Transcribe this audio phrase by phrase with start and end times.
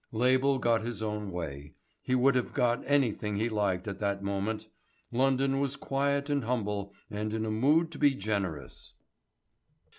[0.11, 4.67] Label got his own way, he would have got anything he liked at that moment.
[5.11, 8.95] London was quiet and humble and in a mood to be generous.